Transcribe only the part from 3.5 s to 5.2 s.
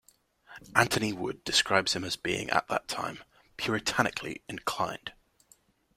"puritanically enclin'd".